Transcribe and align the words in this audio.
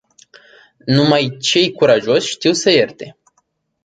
Numai 0.85 1.37
cei 1.37 1.71
curajoși 1.71 2.29
știu 2.31 2.53
să 2.53 2.69
ierte. 2.71 3.17